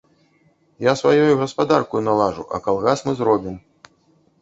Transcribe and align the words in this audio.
Я 0.85 0.93
сваёю 1.01 1.37
гаспадаркаю 1.43 2.01
налажу, 2.09 2.49
а 2.55 2.63
калгас 2.67 2.99
мы 3.11 3.19
зробім. 3.25 3.65